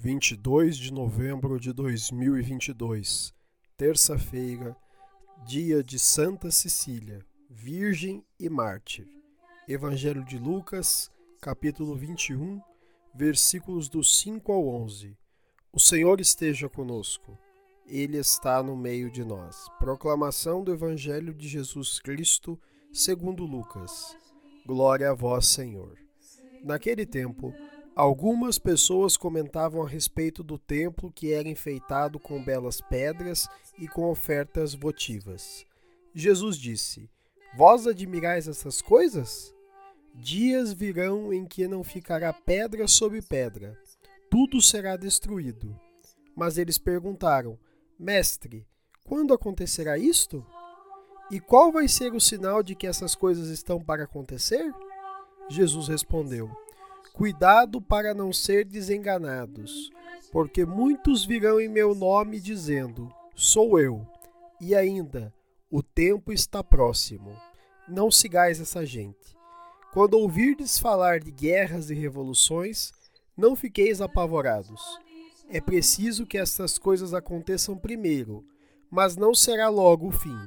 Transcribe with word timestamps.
22 0.00 0.76
de 0.76 0.92
novembro 0.92 1.58
de 1.58 1.72
2022, 1.72 3.34
terça-feira, 3.76 4.76
dia 5.44 5.82
de 5.82 5.98
Santa 5.98 6.52
Cecília, 6.52 7.26
Virgem 7.50 8.24
e 8.38 8.48
Mártir. 8.48 9.08
Evangelho 9.66 10.24
de 10.24 10.38
Lucas, 10.38 11.10
capítulo 11.40 11.96
21, 11.96 12.60
versículos 13.12 13.88
do 13.88 14.04
5 14.04 14.52
ao 14.52 14.68
11. 14.68 15.16
O 15.72 15.80
Senhor 15.80 16.20
esteja 16.20 16.68
conosco. 16.68 17.36
Ele 17.84 18.18
está 18.18 18.62
no 18.62 18.76
meio 18.76 19.10
de 19.10 19.24
nós. 19.24 19.66
Proclamação 19.80 20.62
do 20.62 20.72
Evangelho 20.72 21.34
de 21.34 21.48
Jesus 21.48 21.98
Cristo, 21.98 22.56
segundo 22.92 23.44
Lucas. 23.44 24.16
Glória 24.64 25.10
a 25.10 25.14
vós, 25.14 25.48
Senhor. 25.48 25.98
Naquele 26.62 27.04
tempo, 27.04 27.52
Algumas 27.98 28.60
pessoas 28.60 29.16
comentavam 29.16 29.82
a 29.82 29.88
respeito 29.88 30.44
do 30.44 30.56
templo 30.56 31.10
que 31.10 31.32
era 31.32 31.48
enfeitado 31.48 32.20
com 32.20 32.40
belas 32.40 32.80
pedras 32.80 33.48
e 33.76 33.88
com 33.88 34.08
ofertas 34.08 34.72
votivas. 34.72 35.66
Jesus 36.14 36.56
disse: 36.56 37.10
Vós 37.56 37.88
admirais 37.88 38.46
essas 38.46 38.80
coisas? 38.80 39.52
Dias 40.14 40.72
virão 40.72 41.32
em 41.32 41.44
que 41.44 41.66
não 41.66 41.82
ficará 41.82 42.32
pedra 42.32 42.86
sobre 42.86 43.20
pedra, 43.20 43.76
tudo 44.30 44.62
será 44.62 44.96
destruído. 44.96 45.76
Mas 46.36 46.56
eles 46.56 46.78
perguntaram: 46.78 47.58
Mestre, 47.98 48.64
quando 49.02 49.34
acontecerá 49.34 49.98
isto? 49.98 50.46
E 51.32 51.40
qual 51.40 51.72
vai 51.72 51.88
ser 51.88 52.14
o 52.14 52.20
sinal 52.20 52.62
de 52.62 52.76
que 52.76 52.86
essas 52.86 53.16
coisas 53.16 53.48
estão 53.48 53.82
para 53.82 54.04
acontecer? 54.04 54.72
Jesus 55.50 55.88
respondeu: 55.88 56.48
Cuidado 57.18 57.82
para 57.82 58.14
não 58.14 58.32
ser 58.32 58.64
desenganados, 58.64 59.90
porque 60.30 60.64
muitos 60.64 61.24
virão 61.24 61.60
em 61.60 61.68
meu 61.68 61.92
nome 61.92 62.38
dizendo: 62.38 63.12
Sou 63.34 63.80
eu. 63.80 64.06
E 64.60 64.72
ainda, 64.72 65.34
o 65.68 65.82
tempo 65.82 66.32
está 66.32 66.62
próximo. 66.62 67.36
Não 67.88 68.08
sigais 68.08 68.60
essa 68.60 68.86
gente. 68.86 69.36
Quando 69.92 70.14
ouvirdes 70.14 70.78
falar 70.78 71.18
de 71.18 71.32
guerras 71.32 71.90
e 71.90 71.94
revoluções, 71.94 72.92
não 73.36 73.56
fiqueis 73.56 74.00
apavorados. 74.00 74.80
É 75.48 75.60
preciso 75.60 76.24
que 76.24 76.38
estas 76.38 76.78
coisas 76.78 77.12
aconteçam 77.12 77.76
primeiro, 77.76 78.44
mas 78.88 79.16
não 79.16 79.34
será 79.34 79.68
logo 79.68 80.06
o 80.06 80.12
fim. 80.12 80.38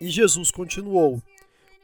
E 0.00 0.08
Jesus 0.08 0.50
continuou: 0.50 1.22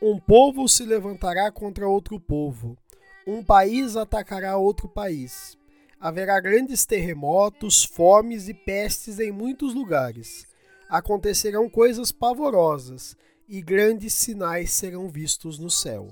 Um 0.00 0.18
povo 0.18 0.66
se 0.70 0.86
levantará 0.86 1.52
contra 1.52 1.86
outro 1.86 2.18
povo 2.18 2.78
um 3.26 3.42
país 3.42 3.96
atacará 3.96 4.56
outro 4.56 4.88
país. 4.88 5.56
Haverá 6.00 6.40
grandes 6.40 6.84
terremotos, 6.84 7.84
fomes 7.84 8.48
e 8.48 8.54
pestes 8.54 9.20
em 9.20 9.30
muitos 9.30 9.74
lugares. 9.74 10.46
Acontecerão 10.88 11.70
coisas 11.70 12.10
pavorosas 12.10 13.16
e 13.48 13.62
grandes 13.62 14.12
sinais 14.12 14.72
serão 14.72 15.08
vistos 15.08 15.58
no 15.58 15.70
céu. 15.70 16.08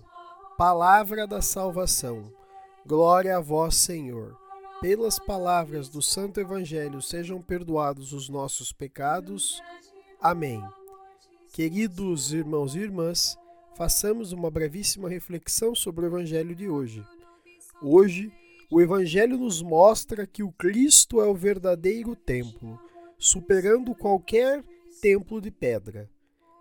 Palavra 0.57 1.27
da 1.27 1.43
salvação. 1.43 2.33
Glória 2.87 3.37
a 3.37 3.41
vós, 3.41 3.77
Senhor. 3.77 4.39
Pelas 4.81 5.19
palavras 5.19 5.89
do 5.89 6.01
Santo 6.01 6.41
Evangelho 6.41 7.03
sejam 7.03 7.43
perdoados 7.43 8.13
os 8.13 8.29
nossos 8.29 8.73
pecados. 8.73 9.61
Amém. 10.21 10.63
Queridos 11.53 12.33
irmãos 12.33 12.75
e 12.77 12.79
irmãs, 12.79 13.37
façamos 13.81 14.31
uma 14.33 14.51
brevíssima 14.51 15.09
reflexão 15.09 15.75
sobre 15.75 16.05
o 16.05 16.09
Evangelho 16.09 16.55
de 16.55 16.69
hoje. 16.69 17.03
Hoje, 17.81 18.31
o 18.71 18.79
Evangelho 18.79 19.39
nos 19.39 19.63
mostra 19.63 20.27
que 20.27 20.43
o 20.43 20.53
Cristo 20.53 21.19
é 21.23 21.27
o 21.27 21.35
verdadeiro 21.35 22.15
templo, 22.15 22.79
superando 23.19 23.95
qualquer 23.95 24.63
templo 25.01 25.41
de 25.41 25.51
pedra. 25.51 26.11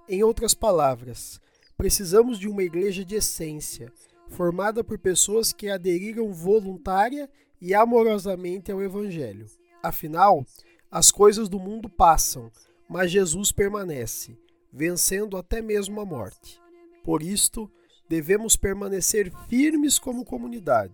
Em 0.07 0.24
outras 0.24 0.53
palavras, 0.53 1.41
precisamos 1.75 2.40
de 2.40 2.47
uma 2.47 2.63
igreja 2.63 3.03
de 3.03 3.16
essência, 3.16 3.91
formada 4.30 4.81
por 4.81 4.97
pessoas 4.97 5.51
que 5.51 5.69
aderiram 5.69 6.31
voluntária 6.31 7.30
e 7.59 7.75
amorosamente 7.75 8.72
ao 8.72 8.81
Evangelho. 8.81 9.46
Afinal, 9.84 10.46
as 10.90 11.12
coisas 11.12 11.50
do 11.50 11.59
mundo 11.59 11.90
passam, 11.90 12.50
mas 12.88 13.12
Jesus 13.12 13.51
permanece, 13.51 14.38
vencendo 14.72 15.36
até 15.36 15.62
mesmo 15.62 16.00
a 16.00 16.06
morte. 16.06 16.62
Por 17.09 17.23
isto, 17.23 17.67
devemos 18.07 18.55
permanecer 18.55 19.31
firmes 19.47 19.97
como 19.97 20.23
comunidade, 20.23 20.93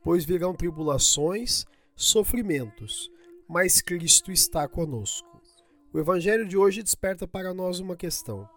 pois 0.00 0.24
virão 0.24 0.54
tribulações, 0.54 1.66
sofrimentos, 1.96 3.10
mas 3.48 3.80
Cristo 3.80 4.30
está 4.30 4.68
conosco. 4.68 5.42
O 5.92 5.98
Evangelho 5.98 6.46
de 6.46 6.56
hoje 6.56 6.84
desperta 6.84 7.26
para 7.26 7.52
nós 7.52 7.80
uma 7.80 7.96
questão: 7.96 8.48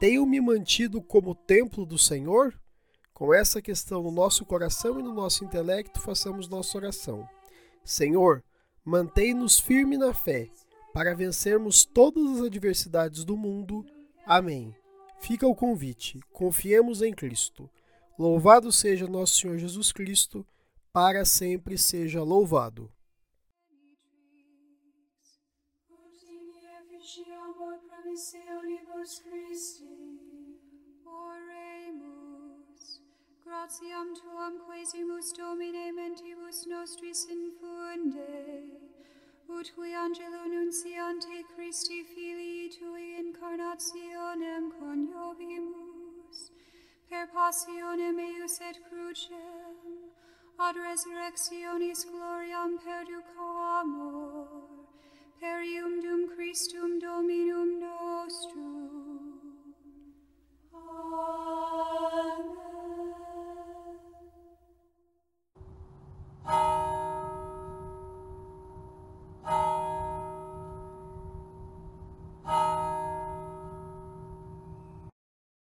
Tenho 0.00 0.26
me 0.26 0.40
mantido 0.40 1.00
como 1.00 1.36
templo 1.36 1.86
do 1.86 1.96
Senhor? 1.96 2.52
Com 3.12 3.32
essa 3.32 3.62
questão 3.62 4.02
no 4.02 4.10
nosso 4.10 4.44
coração 4.44 4.98
e 4.98 5.04
no 5.04 5.14
nosso 5.14 5.44
intelecto, 5.44 6.00
façamos 6.00 6.48
nossa 6.48 6.76
oração. 6.76 7.28
Senhor, 7.84 8.42
mantém-nos 8.84 9.60
firme 9.60 9.96
na 9.96 10.12
fé, 10.12 10.50
para 10.92 11.14
vencermos 11.14 11.84
todas 11.84 12.38
as 12.38 12.46
adversidades 12.46 13.24
do 13.24 13.36
mundo. 13.36 13.86
Amém. 14.26 14.74
Fica 15.18 15.46
o 15.46 15.54
convite, 15.54 16.20
confiemos 16.32 17.02
em 17.02 17.12
Cristo. 17.12 17.70
Louvado 18.18 18.70
seja 18.70 19.06
nosso 19.08 19.38
Senhor 19.40 19.58
Jesus 19.58 19.90
Cristo, 19.90 20.46
para 20.92 21.24
sempre 21.24 21.76
seja 21.76 22.22
louvado. 22.22 22.92
Gratiam 33.44 34.14
tuam 34.14 34.58
quesimus 34.66 35.32
Domine 35.32 35.92
mentibus 35.92 36.66
nostris 36.66 37.24
infunde, 37.28 38.20
ut 39.48 39.72
qui 39.72 39.94
angelo 39.94 40.46
nunciante 40.48 41.44
Christi 41.54 42.04
filii 42.04 42.68
tui 42.68 43.18
incarnationem 43.20 44.53
coniovimus, 44.53 44.53
per 47.08 47.26
passionem 47.34 48.18
eius 48.18 48.60
et 48.68 48.78
crucem, 48.88 49.76
ad 50.66 50.76
resurrectionis 50.86 52.04
gloriam 52.10 52.78
perducamur, 52.84 54.48
per 55.40 55.60
iudum 55.62 56.22
Christum 56.34 56.98
Dominum 56.98 57.70
nostrum, 57.80 58.63